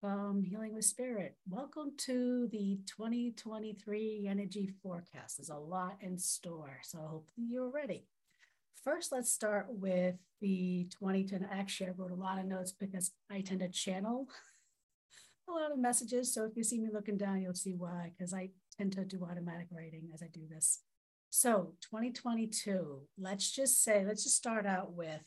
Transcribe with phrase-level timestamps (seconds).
[0.00, 1.36] from Healing with Spirit.
[1.46, 5.36] Welcome to the 2023 energy forecast.
[5.36, 8.06] There's a lot in store, so hopefully you're ready.
[8.82, 11.46] First, let's start with the 2010.
[11.52, 14.26] Actually, I wrote a lot of notes because I tend to channel
[15.48, 16.32] a lot of messages.
[16.32, 19.26] So if you see me looking down, you'll see why, because I tend to do
[19.30, 20.80] automatic writing as I do this.
[21.28, 25.20] So 2022, let's just say, let's just start out with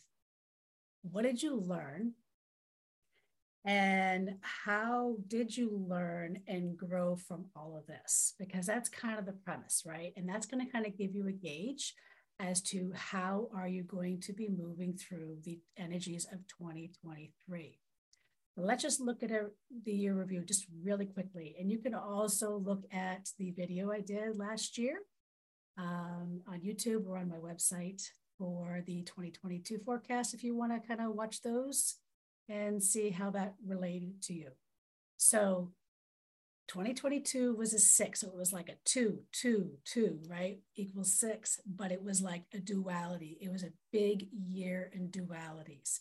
[1.04, 2.14] what did you learn?
[3.66, 8.34] And how did you learn and grow from all of this?
[8.38, 10.12] Because that's kind of the premise, right?
[10.18, 11.94] And that's going to kind of give you a gauge
[12.40, 17.80] as to how are you going to be moving through the energies of 2023.
[18.58, 19.48] Let's just look at a,
[19.86, 21.56] the year review just really quickly.
[21.60, 24.98] And you can also look at the video I did last year
[25.78, 28.02] um, on YouTube or on my website
[28.38, 31.96] for the 2022 forecast if you want to kind of watch those
[32.50, 34.50] and see how that related to you.
[35.18, 35.72] So
[36.68, 38.22] 2022 was a six.
[38.22, 40.60] So it was like a two, two, two, right?
[40.76, 43.38] Equals six, but it was like a duality.
[43.42, 46.00] It was a big year in dualities.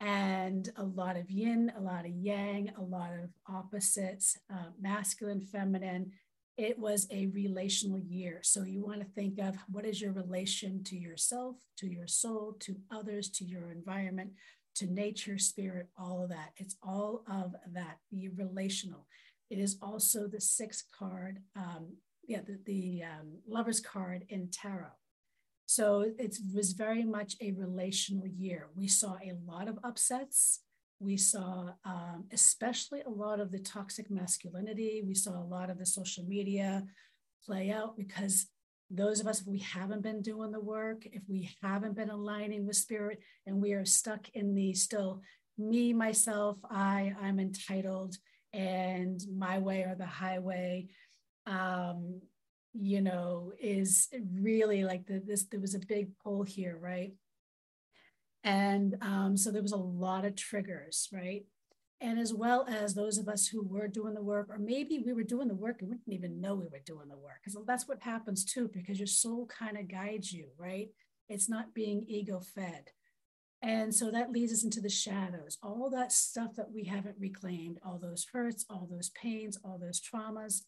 [0.00, 5.42] And a lot of yin, a lot of yang, a lot of opposites, uh, masculine,
[5.42, 6.12] feminine.
[6.56, 8.40] It was a relational year.
[8.42, 12.56] So you want to think of what is your relation to yourself, to your soul,
[12.60, 14.30] to others, to your environment,
[14.80, 16.52] to nature, spirit, all of that.
[16.56, 19.06] It's all of that, the relational.
[19.50, 24.96] It is also the sixth card, um, yeah, the, the um, lover's card in tarot.
[25.66, 28.70] So it was very much a relational year.
[28.74, 30.62] We saw a lot of upsets.
[30.98, 35.02] We saw, um, especially a lot of the toxic masculinity.
[35.06, 36.84] We saw a lot of the social media
[37.44, 38.46] play out because
[38.90, 42.66] those of us, if we haven't been doing the work, if we haven't been aligning
[42.66, 45.22] with spirit, and we are stuck in the still
[45.56, 48.16] me, myself, I, I'm entitled,
[48.52, 50.88] and my way or the highway
[51.46, 52.20] um
[52.74, 57.12] you know is really like the, this there was a big pull here right?
[58.44, 61.44] And um so there was a lot of triggers right
[62.00, 65.12] and as well as those of us who were doing the work or maybe we
[65.12, 67.58] were doing the work and we didn't even know we were doing the work because
[67.66, 70.88] that's what happens too because your soul kind of guides you right
[71.28, 72.90] it's not being ego fed
[73.62, 77.78] and so that leads us into the shadows, all that stuff that we haven't reclaimed,
[77.84, 80.62] all those hurts, all those pains, all those traumas.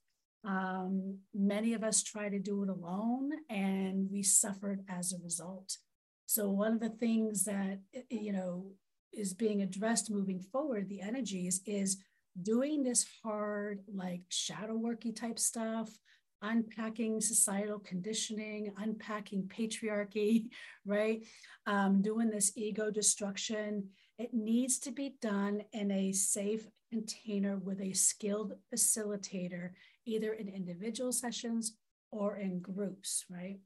[0.44, 5.78] Um, many of us try to do it alone and we suffered as a result.
[6.26, 8.72] So, one of the things that, you know,
[9.12, 11.98] is being addressed moving forward, the energies, is
[12.40, 15.90] doing this hard, like shadow worky type stuff,
[16.40, 20.46] unpacking societal conditioning, unpacking patriarchy,
[20.86, 21.24] right?
[21.66, 23.88] Um, doing this ego destruction.
[24.18, 29.70] It needs to be done in a safe container with a skilled facilitator,
[30.04, 31.76] either in individual sessions
[32.10, 33.58] or in groups, right?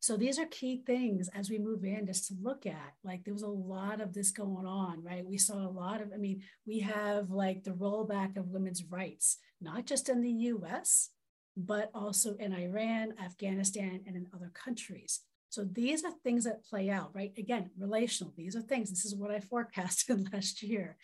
[0.00, 2.94] So these are key things as we move in just to look at.
[3.04, 5.24] Like there was a lot of this going on, right?
[5.24, 9.36] We saw a lot of, I mean, we have like the rollback of women's rights,
[9.60, 11.10] not just in the US,
[11.54, 15.20] but also in Iran, Afghanistan, and in other countries.
[15.50, 17.32] So these are things that play out, right?
[17.36, 18.32] Again, relational.
[18.36, 18.88] These are things.
[18.88, 20.96] This is what I forecasted last year.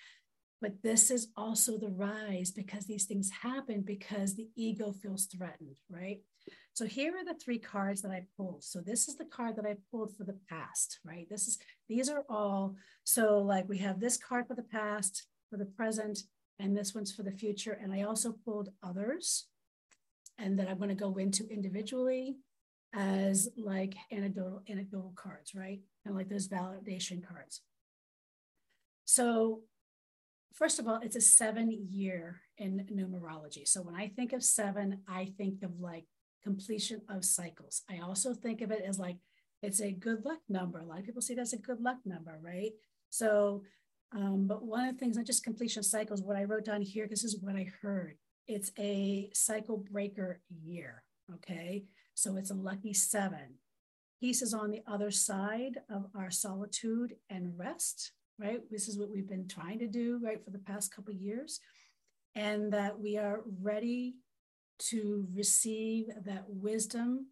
[0.63, 5.77] But this is also the rise because these things happen because the ego feels threatened,
[5.91, 6.21] right?
[6.77, 8.63] So here are the three cards that I pulled.
[8.63, 11.27] So this is the card that I pulled for the past, right?
[11.31, 15.57] This is these are all so like we have this card for the past, for
[15.57, 16.19] the present,
[16.59, 17.79] and this one's for the future.
[17.83, 19.47] And I also pulled others
[20.37, 22.37] and that I'm going to go into individually
[22.93, 25.81] as like anecdotal anecdotal cards, right?
[26.05, 27.63] And like those validation cards.
[29.07, 29.63] So
[30.53, 33.67] first of all, it's a seven year in numerology.
[33.67, 36.05] So when I think of seven, I think of like
[36.47, 37.83] completion of cycles.
[37.91, 39.17] I also think of it as like
[39.63, 40.79] it's a good luck number.
[40.79, 42.73] A lot of people see as a good luck number, right?
[43.11, 43.63] So,
[44.15, 47.07] um, but one of the things, not just completion cycles, what I wrote down here,
[47.09, 48.17] this is what I heard
[48.47, 51.03] it's a cycle breaker year.
[51.35, 51.85] Okay.
[52.15, 53.59] So it's a lucky seven.
[54.21, 58.61] Peace is on the other side of our solitude and rest, right?
[58.71, 61.61] This is what we've been trying to do, right, for the past couple years.
[62.35, 64.17] And that we are ready
[64.79, 67.27] to receive that wisdom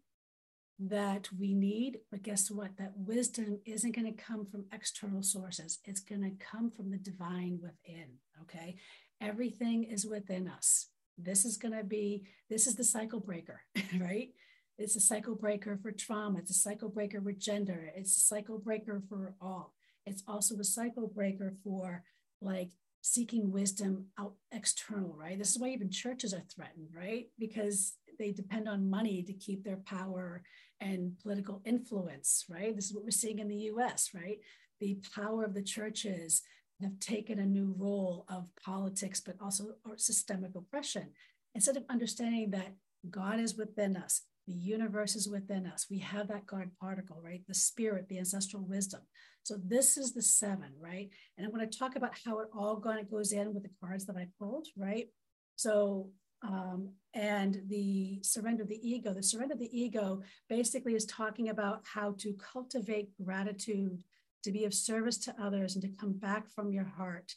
[0.79, 1.99] that we need.
[2.11, 2.77] But guess what?
[2.77, 6.97] That wisdom isn't going to come from external sources, it's going to come from the
[6.97, 8.07] divine within.
[8.41, 8.75] Okay.
[9.21, 10.89] Everything is within us.
[11.17, 13.61] This is going to be, this is the cycle breaker,
[13.99, 14.29] right?
[14.77, 16.39] It's a cycle breaker for trauma.
[16.39, 17.89] It's a cycle breaker with gender.
[17.95, 19.73] It's a cycle breaker for all.
[20.05, 22.03] It's also a cycle breaker for
[22.41, 22.71] like
[23.05, 25.37] seeking wisdom out external, right?
[25.37, 27.27] This is why even churches are threatened, right?
[27.37, 30.41] Because they depend on money to keep their power
[30.81, 32.75] and political influence, right?
[32.75, 34.39] This is what we're seeing in the US, right?
[34.79, 36.41] The power of the churches
[36.81, 41.09] have taken a new role of politics, but also systemic oppression.
[41.53, 42.73] Instead of understanding that
[43.11, 47.41] God is within us, the universe is within us, we have that God particle, right?
[47.47, 49.01] The spirit, the ancestral wisdom.
[49.43, 51.09] So this is the seven, right?
[51.37, 54.05] And I'm going to talk about how it all going goes in with the cards
[54.05, 55.07] that I pulled, right?
[55.55, 56.09] So
[56.43, 59.13] um, and the surrender of the ego.
[59.13, 63.97] The surrender of the ego basically is talking about how to cultivate gratitude,
[64.43, 67.33] to be of service to others, and to come back from your heart.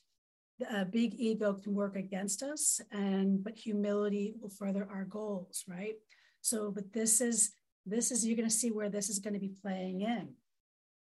[0.70, 5.94] A big ego can work against us, and but humility will further our goals, right?
[6.48, 7.52] So, but this is
[7.86, 10.34] this is you're going to see where this is going to be playing in.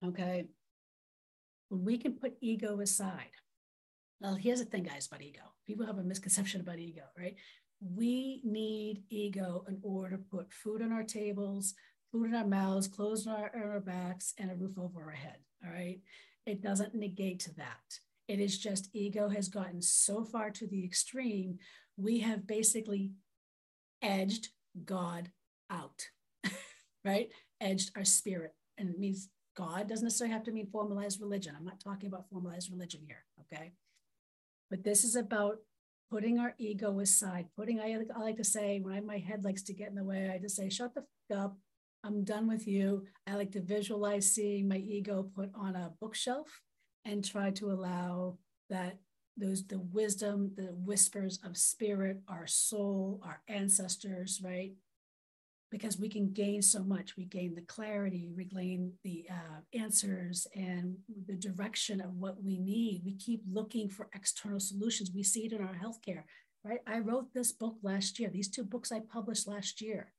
[0.05, 0.45] Okay,
[1.69, 3.31] when we can put ego aside.
[4.19, 5.41] Well, here's the thing, guys, about ego.
[5.67, 7.35] People have a misconception about ego, right?
[7.95, 11.73] we need ego in order to put food on our tables,
[12.11, 15.11] food in our mouths, clothes on our, on our backs, and a roof over our
[15.11, 15.37] head.
[15.65, 15.99] All right.
[16.45, 17.99] It doesn't negate that.
[18.27, 21.57] It is just ego has gotten so far to the extreme.
[21.97, 23.11] We have basically
[24.01, 24.49] edged
[24.85, 25.31] God
[25.69, 26.07] out,
[27.05, 27.29] right?
[27.61, 28.53] Edged our spirit.
[28.77, 31.55] And it means God doesn't necessarily have to mean formalized religion.
[31.57, 33.23] I'm not talking about formalized religion here.
[33.41, 33.73] Okay.
[34.69, 35.57] But this is about
[36.09, 39.63] putting our ego aside, putting, I, I like to say, when I, my head likes
[39.63, 41.57] to get in the way, I just say, shut the up.
[42.03, 43.05] I'm done with you.
[43.25, 46.61] I like to visualize seeing my ego put on a bookshelf
[47.05, 48.37] and try to allow
[48.69, 48.97] that
[49.37, 54.73] those the wisdom, the whispers of spirit, our soul, our ancestors, right?
[55.73, 57.17] because we can gain so much.
[57.17, 60.95] We gain the clarity, we gain the uh, answers and
[61.25, 63.01] the direction of what we need.
[63.03, 65.09] We keep looking for external solutions.
[65.13, 66.25] We see it in our healthcare,
[66.63, 66.81] right?
[66.85, 70.13] I wrote this book last year, these two books I published last year.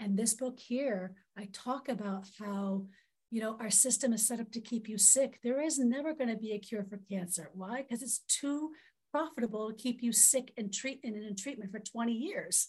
[0.00, 2.86] And this book here, I talk about how
[3.30, 6.30] you know our system is set up to keep you sick there is never going
[6.30, 8.70] to be a cure for cancer why because it's too
[9.12, 12.68] profitable to keep you sick and treat and in treatment for 20 years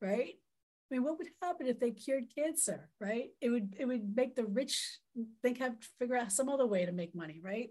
[0.00, 0.34] right
[0.90, 3.30] I mean, what would happen if they cured cancer, right?
[3.40, 5.00] It would it would make the rich
[5.42, 7.70] think have to figure out some other way to make money, right?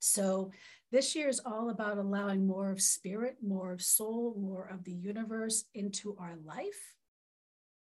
[0.00, 0.50] So
[0.92, 4.92] this year is all about allowing more of spirit, more of soul, more of the
[4.92, 6.94] universe into our life.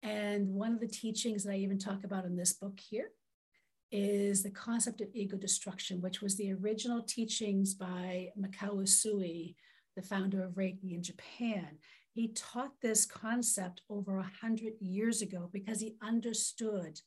[0.02, 3.12] And one of the teachings that I even talk about in this book here
[3.92, 9.56] is the concept of ego destruction, which was the original teachings by Mikao Usui,
[9.96, 11.78] the founder of Reiki in Japan.
[12.14, 17.00] He taught this concept over a hundred years ago because he understood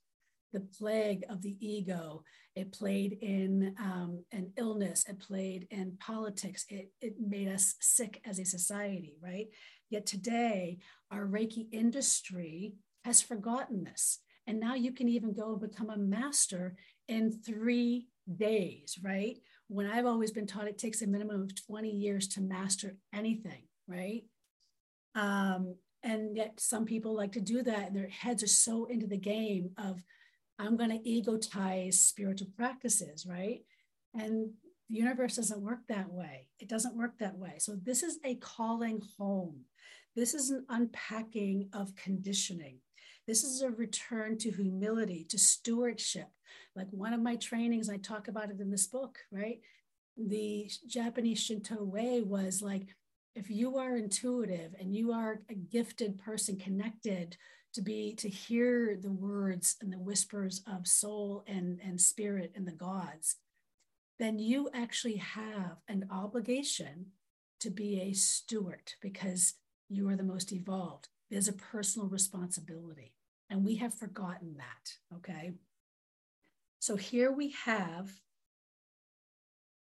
[0.52, 2.22] the plague of the ego.
[2.54, 8.20] It played in um, an illness, it played in politics, it, it made us sick
[8.26, 9.46] as a society, right?
[9.92, 10.78] Yet today,
[11.10, 12.74] our Reiki industry
[13.04, 14.18] has forgotten this.
[14.46, 16.74] And now you can even go and become a master
[17.06, 19.38] in three days, right?
[19.68, 23.62] When I've always been taught it takes a minimum of 20 years to master anything,
[23.86, 24.24] right?
[25.14, 29.06] Um, and yet some people like to do that and their heads are so into
[29.06, 30.02] the game of
[30.58, 33.60] i'm going to egotize spiritual practices right
[34.14, 34.50] and
[34.92, 36.48] the universe doesn't work that way.
[36.60, 37.54] It doesn't work that way.
[37.58, 39.64] So this is a calling home.
[40.14, 42.76] This is an unpacking of conditioning.
[43.26, 46.28] This is a return to humility to stewardship.
[46.76, 49.60] Like one of my trainings i talk about it in this book right?
[50.18, 52.94] The japanese shinto way was like
[53.34, 57.38] if you are intuitive and you are a gifted person connected
[57.72, 62.66] to be to hear the words and the whispers of soul and and spirit and
[62.68, 63.36] the gods
[64.18, 67.06] then you actually have an obligation
[67.60, 69.54] to be a steward because
[69.88, 73.14] you are the most evolved there's a personal responsibility
[73.50, 75.52] and we have forgotten that okay
[76.78, 78.10] so here we have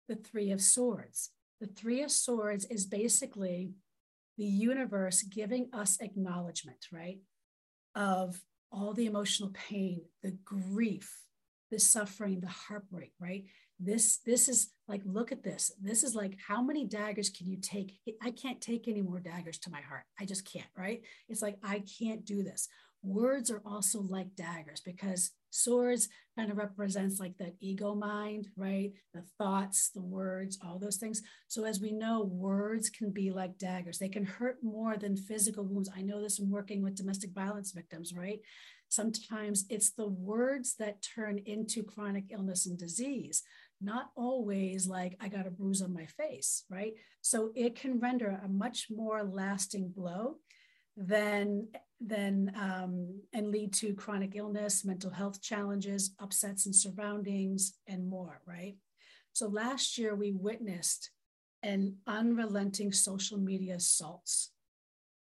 [0.08, 1.30] the three of swords
[1.62, 3.70] the Three of Swords is basically
[4.36, 7.20] the universe giving us acknowledgement, right?
[7.94, 8.42] Of
[8.72, 11.20] all the emotional pain, the grief,
[11.70, 13.44] the suffering, the heartbreak, right?
[13.84, 15.72] This this is like look at this.
[15.80, 17.98] This is like how many daggers can you take?
[18.22, 20.04] I can't take any more daggers to my heart.
[20.20, 21.02] I just can't, right?
[21.28, 22.68] It's like I can't do this.
[23.02, 26.08] Words are also like daggers because swords
[26.38, 28.92] kind of represents like that ego mind, right?
[29.12, 31.20] The thoughts, the words, all those things.
[31.48, 33.98] So as we know, words can be like daggers.
[33.98, 35.90] They can hurt more than physical wounds.
[35.94, 38.38] I know this from working with domestic violence victims, right?
[38.88, 43.42] Sometimes it's the words that turn into chronic illness and disease,
[43.82, 46.92] not always like I got a bruise on my face, right?
[47.20, 50.36] So it can render a much more lasting blow
[50.96, 51.68] than
[52.00, 58.40] than um, and lead to chronic illness, mental health challenges, upsets in surroundings, and more,
[58.46, 58.76] right?
[59.32, 61.10] So last year we witnessed
[61.62, 64.50] an unrelenting social media assaults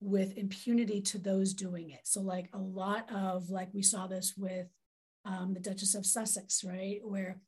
[0.01, 2.01] with impunity to those doing it.
[2.05, 4.67] So, like a lot of, like we saw this with
[5.25, 7.01] um, the Duchess of Sussex, right?
[7.03, 7.41] Where,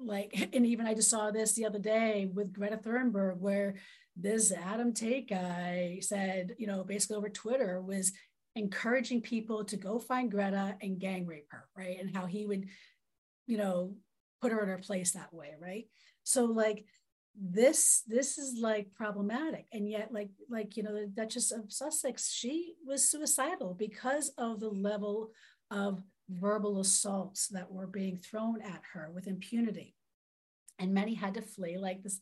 [0.00, 3.76] like, and even I just saw this the other day with Greta Thunberg, where
[4.16, 8.12] this Adam Tate guy said, you know, basically over Twitter was
[8.56, 11.98] encouraging people to go find Greta and gang rape her, right?
[12.00, 12.66] And how he would,
[13.46, 13.94] you know,
[14.42, 15.86] put her in her place that way, right?
[16.24, 16.84] So, like,
[17.40, 22.32] this this is like problematic and yet like like you know the duchess of sussex
[22.32, 25.30] she was suicidal because of the level
[25.70, 29.94] of verbal assaults that were being thrown at her with impunity
[30.78, 32.20] and many had to flee like this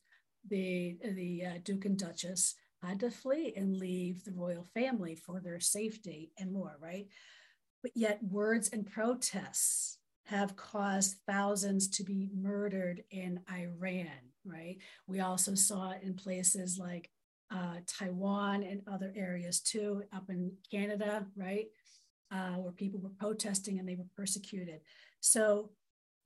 [0.48, 5.40] the the uh, duke and duchess had to flee and leave the royal family for
[5.40, 7.06] their safety and more right
[7.82, 9.98] but yet words and protests
[10.28, 14.10] have caused thousands to be murdered in Iran,
[14.44, 14.76] right?
[15.06, 17.10] We also saw it in places like
[17.50, 21.66] uh, Taiwan and other areas too, up in Canada, right?
[22.30, 24.80] Uh, where people were protesting and they were persecuted.
[25.20, 25.70] So,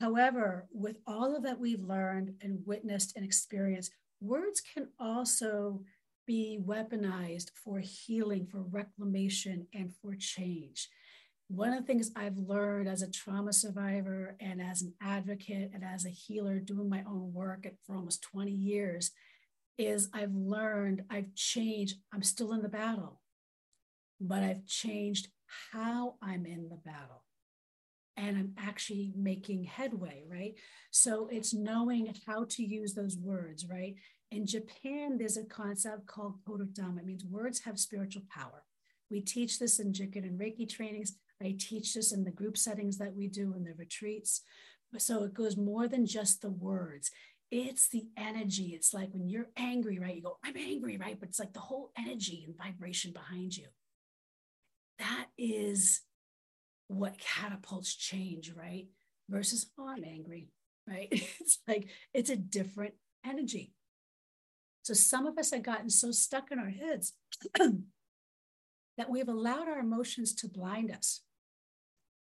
[0.01, 5.83] however, with all of that we've learned and witnessed and experienced, words can also
[6.27, 10.89] be weaponized for healing, for reclamation, and for change
[11.55, 15.85] one of the things I've learned as a trauma survivor and as an advocate and
[15.85, 19.11] as a healer doing my own work for almost 20 years
[19.77, 23.21] is I've learned, I've changed, I'm still in the battle,
[24.19, 25.29] but I've changed
[25.73, 27.25] how I'm in the battle.
[28.17, 30.55] And I'm actually making headway, right?
[30.91, 33.95] So it's knowing how to use those words, right?
[34.31, 36.99] In Japan, there's a concept called Kotodama.
[36.99, 38.65] It means words have spiritual power.
[39.11, 41.17] We teach this in Jikiden and Reiki trainings.
[41.43, 44.43] I teach this in the group settings that we do in the retreats.
[44.99, 47.11] So it goes more than just the words.
[47.51, 48.73] It's the energy.
[48.75, 50.17] It's like when you're angry, right?
[50.17, 51.19] You go, I'm angry, right?
[51.19, 53.67] But it's like the whole energy and vibration behind you.
[54.99, 56.01] That is
[56.89, 58.87] what catapults change, right?
[59.29, 60.49] Versus, oh, I'm angry,
[60.89, 61.09] right?
[61.41, 62.95] It's like it's a different
[63.25, 63.73] energy.
[64.83, 67.13] So some of us have gotten so stuck in our heads
[67.55, 71.21] that we've allowed our emotions to blind us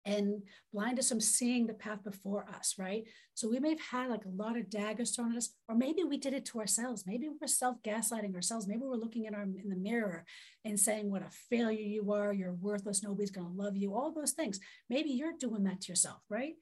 [0.07, 0.41] and
[0.73, 3.03] blind us from seeing the path before us, right?
[3.33, 6.05] So we may have had like a lot of daggers thrown at us, or maybe
[6.05, 7.03] we did it to ourselves.
[7.05, 8.67] Maybe we're self-gaslighting ourselves.
[8.67, 10.23] Maybe we're looking in our in the mirror
[10.63, 14.31] and saying what a failure you are, you're worthless, nobody's gonna love you, all those
[14.31, 14.61] things.
[14.89, 16.53] Maybe you're doing that to yourself, right?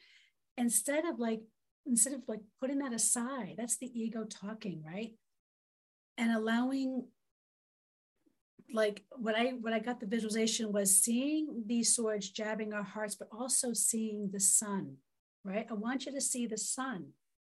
[0.57, 1.41] Instead of like,
[1.85, 5.11] instead of like putting that aside, that's the ego talking, right?
[6.17, 7.07] And allowing
[8.73, 13.15] like what I what I got the visualization was seeing these swords jabbing our hearts,
[13.15, 14.97] but also seeing the sun,
[15.43, 15.67] right?
[15.69, 17.09] I want you to see the sun.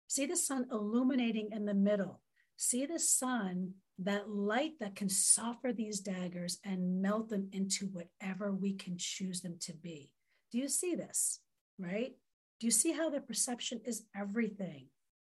[0.08, 2.22] See the sun illuminating in the middle.
[2.56, 8.52] See the sun, that light that can soften these daggers and melt them into whatever
[8.52, 10.12] we can choose them to be.
[10.52, 11.40] Do you see this?
[11.80, 12.16] Right?
[12.60, 14.88] Do you see how the perception is everything?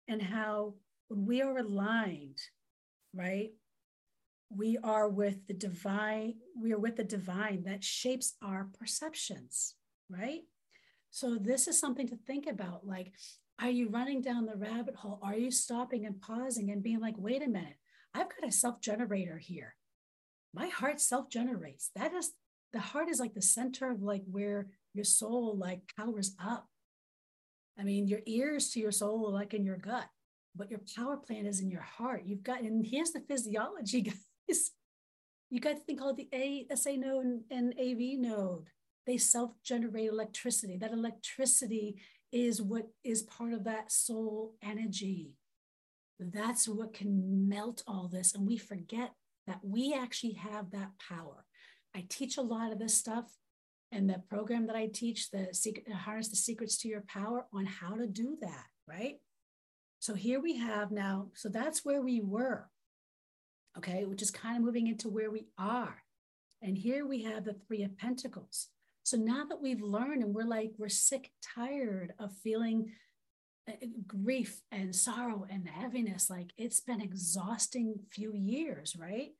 [0.06, 0.74] And how
[1.08, 2.38] when we are aligned,
[3.14, 3.52] right?
[4.54, 9.74] We are with the divine we are with the divine that shapes our perceptions
[10.10, 10.42] right?
[11.10, 13.12] So this is something to think about like
[13.60, 15.18] are you running down the rabbit hole?
[15.20, 17.76] Are you stopping and pausing and being like wait a minute
[18.14, 19.74] i've got a self generator here.
[20.54, 22.32] My heart self generates that is
[22.72, 26.68] the heart is like the center of like where your soul like powers up.
[27.78, 30.06] I mean your ears to your soul like in your gut
[30.56, 32.22] but your power plant is in your heart.
[32.24, 34.00] You've got and here's the physiology
[34.48, 34.70] is
[35.50, 36.28] you got to think all the
[36.70, 38.68] ASA node and, and AV node.
[39.06, 40.76] They self-generate electricity.
[40.76, 45.32] That electricity is what is part of that soul energy.
[46.20, 48.34] That's what can melt all this.
[48.34, 49.12] And we forget
[49.46, 51.46] that we actually have that power.
[51.94, 53.24] I teach a lot of this stuff
[53.90, 57.46] and the program that I teach, the secret uh, harness the secrets to your power
[57.54, 59.16] on how to do that, right?
[59.98, 62.68] So here we have now, so that's where we were
[63.78, 66.02] okay, which is kind of moving into where we are.
[66.60, 68.68] And here we have the Three of Pentacles.
[69.04, 72.92] So now that we've learned and we're like, we're sick, tired of feeling
[73.68, 73.72] uh,
[74.06, 79.30] grief and sorrow and heaviness, like it's been exhausting few years, right?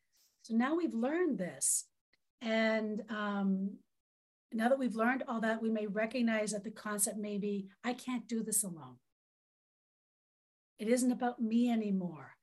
[0.43, 1.85] So now we've learned this.
[2.41, 3.79] And um,
[4.53, 7.93] Now that we've learned all that, we may recognize that the concept may be I
[7.93, 8.97] can't do this alone.
[10.79, 12.38] It isn't about me anymore.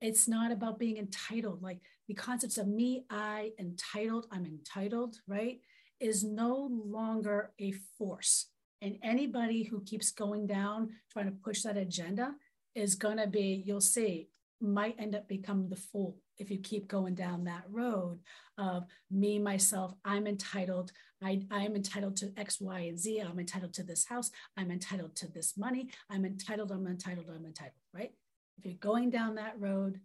[0.00, 1.62] It's not about being entitled.
[1.62, 5.60] Like the concepts of me, I, entitled, I'm entitled, right,
[6.00, 8.48] is no longer a force.
[8.82, 12.34] And anybody who keeps going down trying to push that agenda
[12.74, 14.28] is going to be, you'll see,
[14.60, 18.18] might end up becoming the fool if you keep going down that road
[18.58, 20.92] of me, myself, I'm entitled.
[21.22, 23.20] I, I'm entitled to X, Y, and Z.
[23.20, 24.30] I'm entitled to this house.
[24.56, 25.88] I'm entitled to this money.
[26.10, 26.72] I'm entitled.
[26.72, 27.26] I'm entitled.
[27.34, 28.12] I'm entitled, right?
[28.58, 30.00] If you're going down that road,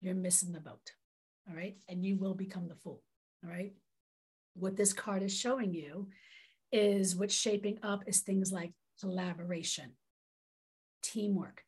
[0.00, 0.92] you're missing the boat.
[1.48, 1.76] All right.
[1.88, 3.02] And you will become the fool.
[3.44, 3.72] All right.
[4.54, 6.08] What this card is showing you
[6.72, 9.92] is what's shaping up is things like collaboration,
[11.02, 11.62] teamwork,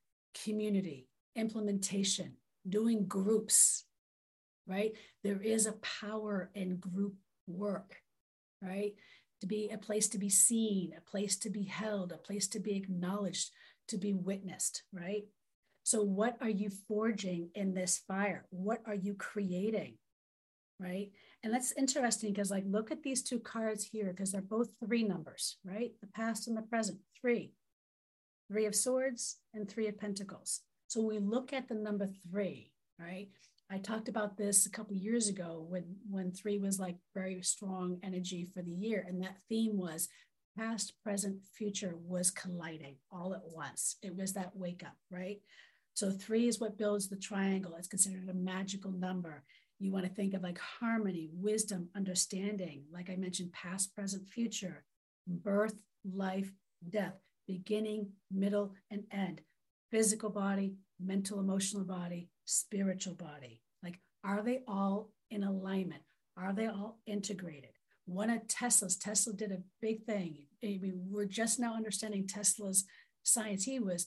[0.45, 1.07] community,
[1.37, 2.33] implementation,
[2.69, 3.85] doing groups,
[4.67, 4.93] right?
[5.23, 7.15] There is a power in group
[7.47, 7.97] work,
[8.63, 8.95] right?
[9.41, 12.61] To be a place to be seen, a place to be held, a place to
[12.61, 13.51] be acknowledged,
[13.89, 15.25] to be witnessed, right?
[15.89, 18.45] So, what are you forging in this fire?
[18.51, 19.95] What are you creating?
[20.79, 21.13] Right.
[21.43, 25.03] And that's interesting because, like, look at these two cards here because they're both three
[25.03, 25.93] numbers, right?
[26.03, 27.55] The past and the present, three,
[28.53, 30.61] three of swords and three of pentacles.
[30.89, 33.29] So we look at the number three, right?
[33.71, 37.99] I talked about this a couple years ago when when three was like very strong
[38.03, 40.11] energy for the year, and that theme was
[40.59, 43.97] past, present, future was colliding all at once.
[44.03, 45.39] It was that wake up, right?
[45.99, 47.75] So three is what builds the triangle.
[47.77, 49.43] It's considered a magical number.
[49.81, 52.85] You want to think of like harmony, wisdom, understanding.
[52.93, 54.85] Like I mentioned, past, present, future,
[55.27, 55.75] birth,
[56.09, 56.53] life,
[56.89, 57.15] death,
[57.49, 59.41] beginning, middle, and end
[59.91, 63.61] physical body, mental, emotional body, spiritual body.
[63.83, 66.03] Like, are they all in alignment?
[66.37, 67.71] Are they all integrated?
[68.07, 70.45] One of Tesla's, Tesla did a big thing.
[70.63, 72.85] I mean, we're just now understanding Tesla's
[73.25, 73.65] science.
[73.65, 74.07] He was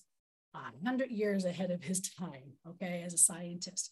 [0.54, 3.92] 100 years ahead of his time, okay, as a scientist.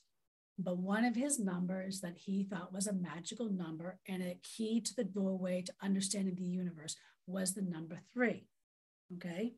[0.58, 4.82] But one of his numbers that he thought was a magical number and a key
[4.82, 6.96] to the doorway to understanding the universe
[7.28, 8.48] was the number three,
[9.16, 9.54] okay?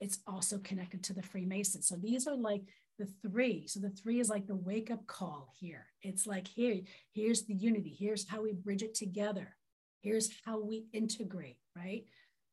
[0.00, 1.88] it's also connected to the Freemasons.
[1.88, 2.62] So these are like
[2.98, 3.66] the three.
[3.66, 5.86] So the three is like the wake up call here.
[6.02, 6.80] It's like here,
[7.12, 7.96] here's the unity.
[7.98, 9.56] Here's how we bridge it together.
[10.02, 12.04] Here's how we integrate, right?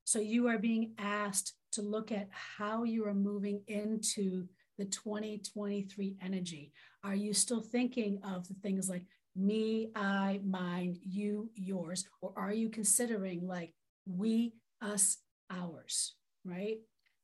[0.05, 6.15] So you are being asked to look at how you are moving into the 2023
[6.21, 6.71] energy.
[7.03, 9.03] Are you still thinking of the things like
[9.35, 12.05] me, I, mine, you, yours?
[12.21, 13.73] Or are you considering like
[14.05, 15.17] we, us,
[15.49, 16.77] ours, right?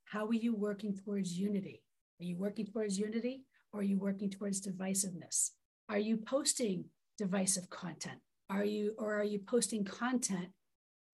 [0.06, 1.84] How are you working towards unity?
[2.20, 5.52] Are you working towards unity or are you working towards divisiveness?
[5.90, 6.86] Are you posting
[7.18, 8.20] divisive content?
[8.50, 10.50] Are you or are you posting content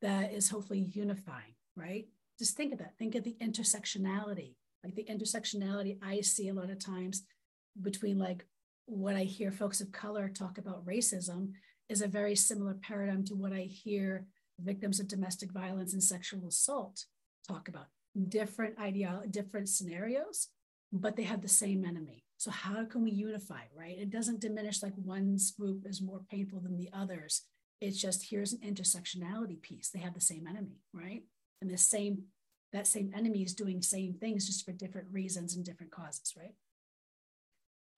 [0.01, 2.05] that is hopefully unifying, right?
[2.39, 2.97] Just think of that.
[2.97, 4.55] Think of the intersectionality.
[4.83, 7.23] Like the intersectionality I see a lot of times
[7.81, 8.45] between like
[8.85, 11.51] what I hear folks of color talk about racism
[11.89, 14.25] is a very similar paradigm to what I hear
[14.59, 17.05] victims of domestic violence and sexual assault
[17.47, 17.87] talk about
[18.29, 20.49] different ideology, different scenarios,
[20.91, 22.23] but they have the same enemy.
[22.37, 23.97] So how can we unify, right?
[23.97, 27.43] It doesn't diminish like one's group is more painful than the others.
[27.81, 29.89] It's just here's an intersectionality piece.
[29.89, 31.23] They have the same enemy, right?
[31.61, 32.23] And the same
[32.73, 36.55] that same enemy is doing same things just for different reasons and different causes, right?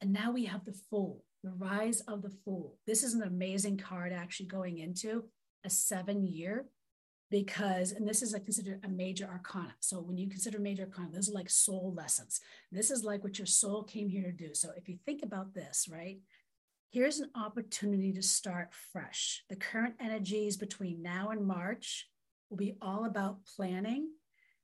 [0.02, 2.76] And now we have the fool, the rise of the fool.
[2.86, 5.24] This is an amazing card actually going into
[5.64, 6.66] a seven year
[7.32, 9.74] because and this is a, considered a major arcana.
[9.80, 12.40] So when you consider major arcana those are like soul lessons.
[12.72, 14.54] This is like what your soul came here to do.
[14.54, 16.20] So if you think about this right?
[16.92, 19.44] Here's an opportunity to start fresh.
[19.50, 22.08] The current energies between now and march
[22.50, 24.10] will be all about planning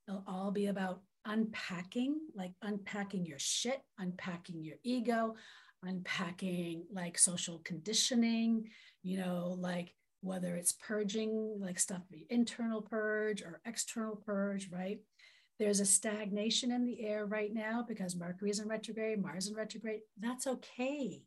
[0.07, 5.35] it'll all be about unpacking like unpacking your shit unpacking your ego
[5.83, 8.67] unpacking like social conditioning
[9.03, 14.99] you know like whether it's purging, like stuff, internal purge or external purge, right?
[15.59, 19.55] There's a stagnation in the air right now because Mercury is in retrograde, Mars in
[19.55, 20.01] retrograde.
[20.19, 21.23] That's okay.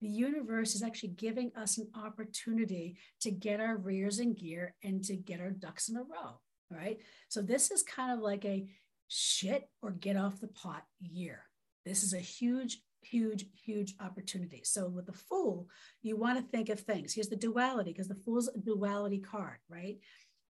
[0.00, 5.02] The universe is actually giving us an opportunity to get our rears in gear and
[5.04, 6.40] to get our ducks in a row.
[6.70, 6.98] Right.
[7.28, 8.66] So this is kind of like a
[9.08, 11.42] shit or get off the pot year.
[11.84, 14.62] This is a huge huge, huge opportunity.
[14.64, 15.68] So with the fool,
[16.02, 17.14] you want to think of things.
[17.14, 19.98] Here's the duality, because the fool's a duality card, right?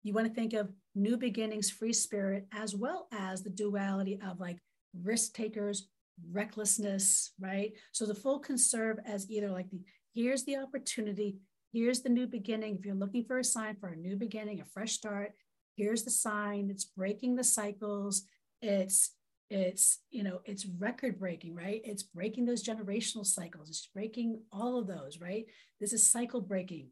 [0.04, 4.40] You want to think of new beginnings, free spirit, as well as the duality of
[4.40, 4.60] like
[5.02, 5.88] risk takers,
[6.32, 7.74] recklessness, right?
[7.92, 9.82] So the full can serve as either like the
[10.14, 11.38] here's the opportunity,
[11.72, 12.78] here's the new beginning.
[12.78, 15.32] If you're looking for a sign for a new beginning, a fresh start,
[15.76, 16.70] here's the sign.
[16.70, 18.24] It's breaking the cycles.
[18.62, 19.12] It's
[19.50, 24.80] it's you know it's record breaking right it's breaking those generational cycles it's breaking all
[24.80, 25.46] of those right
[25.80, 26.88] this is cycle breaking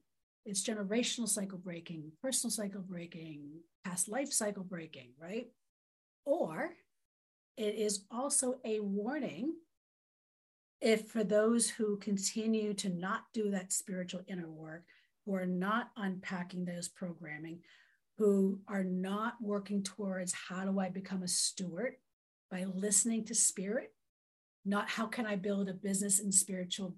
[0.46, 3.42] it's generational cycle breaking personal cycle breaking
[3.84, 5.48] past life cycle breaking right
[6.26, 6.72] or
[7.58, 9.54] it is also a warning
[10.82, 14.84] if for those who continue to not do that spiritual inner work
[15.26, 17.60] who are not unpacking those programming
[18.18, 21.94] who are not working towards how do i become a steward
[22.52, 23.94] by listening to spirit,
[24.66, 26.96] not how can I build a business in spiritual,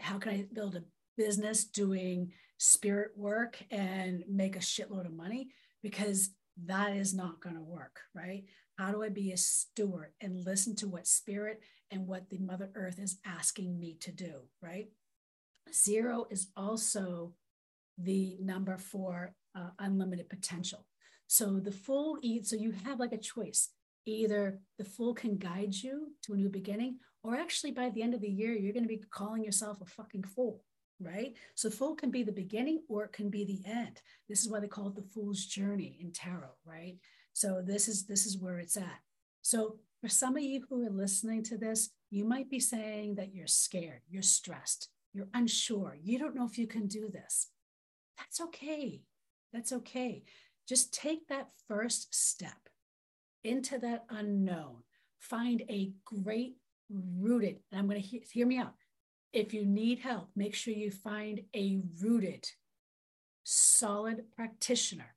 [0.00, 0.82] how can I build a
[1.16, 5.50] business doing spirit work and make a shitload of money?
[5.82, 6.30] Because
[6.66, 8.44] that is not going to work, right?
[8.80, 12.70] How do I be a steward and listen to what spirit and what the Mother
[12.74, 14.88] Earth is asking me to do, right?
[15.70, 17.34] Zero is also
[17.98, 20.86] the number for uh, unlimited potential.
[21.26, 23.68] So the full so you have like a choice
[24.06, 28.14] either the fool can guide you to a new beginning, or actually by the end
[28.14, 30.62] of the year, you're going to be calling yourself a fucking fool,
[30.98, 31.36] right?
[31.54, 34.00] So fool can be the beginning or it can be the end.
[34.26, 36.96] This is why they call it the fool's journey in tarot, right?
[37.40, 39.00] So this is this is where it's at.
[39.40, 43.34] So for some of you who are listening to this, you might be saying that
[43.34, 47.48] you're scared, you're stressed, you're unsure, you don't know if you can do this.
[48.18, 49.04] That's okay.
[49.54, 50.22] That's okay.
[50.68, 52.68] Just take that first step
[53.42, 54.82] into that unknown.
[55.18, 56.56] Find a great
[56.90, 58.74] rooted, and I'm going to he- hear me out.
[59.32, 62.46] If you need help, make sure you find a rooted,
[63.44, 65.14] solid practitioner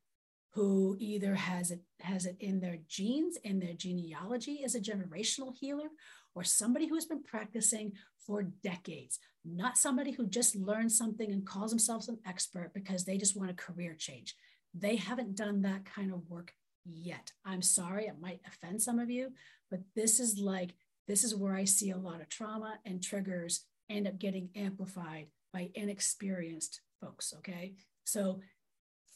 [0.53, 5.53] who either has it has it in their genes, in their genealogy as a generational
[5.59, 5.89] healer,
[6.35, 7.93] or somebody who has been practicing
[8.25, 13.17] for decades, not somebody who just learned something and calls themselves an expert because they
[13.17, 14.35] just want a career change.
[14.73, 16.53] They haven't done that kind of work
[16.85, 17.31] yet.
[17.45, 19.31] I'm sorry, it might offend some of you,
[19.69, 20.71] but this is like,
[21.07, 25.27] this is where I see a lot of trauma and triggers end up getting amplified
[25.51, 27.33] by inexperienced folks.
[27.39, 27.73] Okay.
[28.05, 28.39] So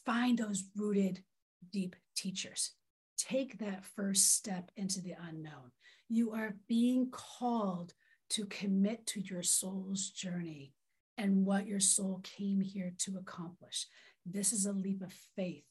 [0.08, 1.22] find those rooted,
[1.70, 2.72] deep teachers.
[3.18, 5.70] Take that first step into the unknown.
[6.08, 7.92] You are being called
[8.30, 10.72] to commit to your soul's journey
[11.18, 13.86] and what your soul came here to accomplish.
[14.24, 15.64] This is a leap of faith.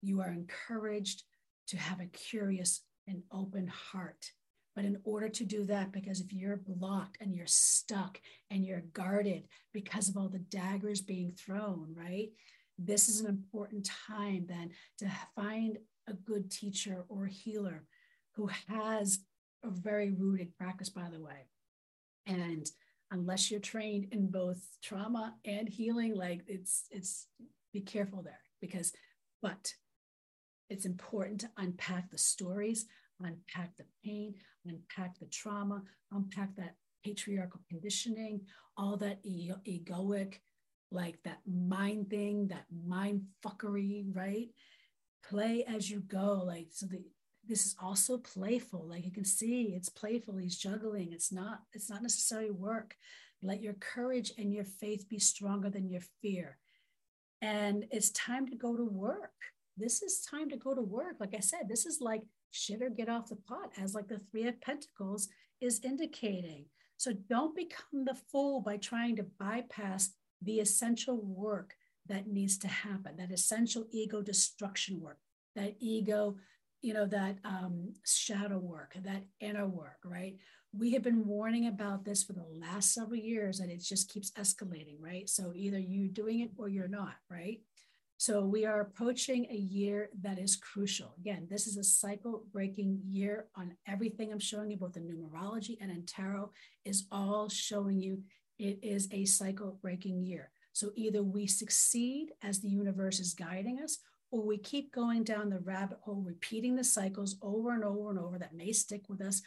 [0.00, 1.24] You are encouraged
[1.68, 4.30] to have a curious and open heart.
[4.74, 8.18] But in order to do that, because if you're blocked and you're stuck
[8.50, 9.44] and you're guarded
[9.74, 12.30] because of all the daggers being thrown, right?
[12.78, 17.84] This is an important time then to find a good teacher or healer
[18.32, 19.20] who has
[19.62, 21.46] a very rooted practice, by the way.
[22.26, 22.68] And
[23.10, 27.28] unless you're trained in both trauma and healing, like it's, it's,
[27.72, 28.92] be careful there because,
[29.42, 29.72] but
[30.68, 32.86] it's important to unpack the stories,
[33.20, 34.34] unpack the pain,
[34.66, 35.82] unpack the trauma,
[36.12, 38.40] unpack that patriarchal conditioning,
[38.76, 40.34] all that egoic,
[40.94, 44.48] like that mind thing, that mind fuckery, right?
[45.28, 46.42] Play as you go.
[46.46, 47.02] Like, so the,
[47.46, 48.86] this is also playful.
[48.88, 50.36] Like you can see, it's playful.
[50.36, 51.12] He's juggling.
[51.12, 52.96] It's not, it's not necessarily work.
[53.42, 56.56] Let your courage and your faith be stronger than your fear.
[57.42, 59.32] And it's time to go to work
[59.76, 61.16] this is time to go to work.
[61.18, 64.20] Like I said, this is like shit or get off the pot, as like the
[64.30, 65.28] Three of Pentacles
[65.60, 66.66] is indicating.
[66.96, 70.10] So don't become the fool by trying to bypass
[70.44, 71.74] the essential work
[72.06, 75.18] that needs to happen, that essential ego destruction work,
[75.56, 76.36] that ego,
[76.82, 80.36] you know, that um, shadow work, that inner work, right?
[80.76, 84.32] We have been warning about this for the last several years and it just keeps
[84.32, 85.28] escalating, right?
[85.28, 87.60] So either you're doing it or you're not, right?
[88.16, 91.14] So we are approaching a year that is crucial.
[91.18, 95.76] Again, this is a cycle breaking year on everything I'm showing you, both the numerology
[95.80, 96.50] and in tarot
[96.84, 98.22] is all showing you
[98.58, 100.50] it is a cycle breaking year.
[100.72, 103.98] So either we succeed as the universe is guiding us,
[104.30, 108.18] or we keep going down the rabbit hole, repeating the cycles over and over and
[108.18, 109.42] over that may stick with us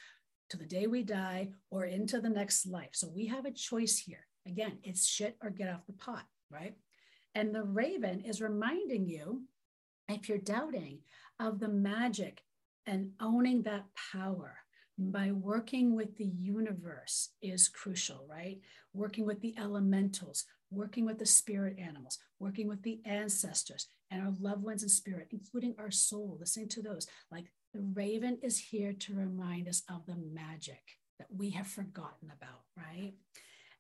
[0.50, 2.92] to the day we die or into the next life.
[2.94, 4.26] So we have a choice here.
[4.46, 6.76] Again, it's shit or get off the pot, right?
[7.36, 9.42] And the raven is reminding you,
[10.08, 11.00] if you're doubting,
[11.40, 12.42] of the magic
[12.86, 14.60] and owning that power
[14.98, 18.60] by working with the universe is crucial, right?
[18.94, 24.34] Working with the elementals, working with the spirit animals, working with the ancestors and our
[24.40, 27.08] loved ones in spirit, including our soul, listening to those.
[27.32, 30.82] Like the raven is here to remind us of the magic
[31.20, 33.14] that we have forgotten about, right?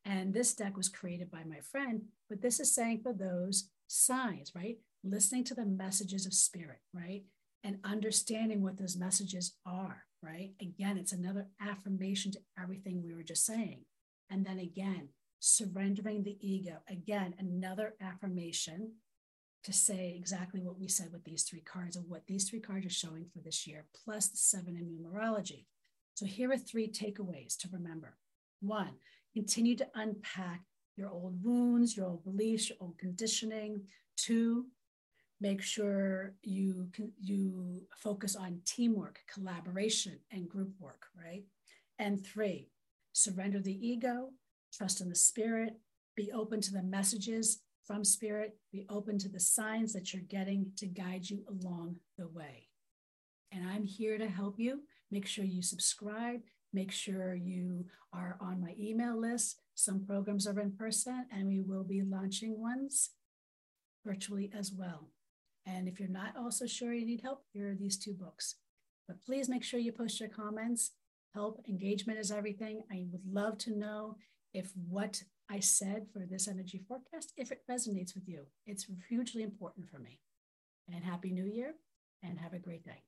[0.06, 4.51] And this deck was created by my friend, but this is saying for those signs,
[4.56, 4.77] right?
[5.03, 7.23] Listening to the messages of spirit, right?
[7.63, 10.51] And understanding what those messages are, right?
[10.62, 13.86] Again, it's another affirmation to everything we were just saying.
[14.30, 16.77] And then again, surrendering the ego.
[16.89, 18.93] Again, another affirmation
[19.63, 22.86] to say exactly what we said with these three cards and what these three cards
[22.86, 25.65] are showing for this year, plus the seven in numerology.
[26.13, 28.17] So here are three takeaways to remember.
[28.62, 28.93] One,
[29.34, 30.62] continue to unpack
[30.95, 33.82] your old wounds, your old beliefs, your old conditioning.
[34.15, 34.65] Two,
[35.39, 41.43] make sure you you focus on teamwork, collaboration, and group work, right?
[42.00, 42.69] And three,
[43.13, 44.30] surrender the ego,
[44.73, 45.78] trust in the spirit,
[46.15, 50.71] be open to the messages from spirit, be open to the signs that you're getting
[50.78, 52.67] to guide you along the way.
[53.52, 54.82] And I'm here to help you.
[55.10, 56.41] Make sure you subscribe,
[56.73, 59.62] Make sure you are on my email list.
[59.73, 63.12] Some programs are in person, and we will be launching ones
[64.06, 65.10] virtually as well.
[65.67, 68.56] And if you're not also sure you need help, here are these two books.
[69.08, 70.91] But please make sure you post your comments.
[71.34, 72.82] Help, engagement is everything.
[72.91, 74.15] I would love to know
[74.53, 78.45] if what I said for this energy forecast, if it resonates with you.
[78.65, 80.19] It's hugely important for me.
[80.93, 81.75] And Happy New Year
[82.23, 83.03] and have a great day.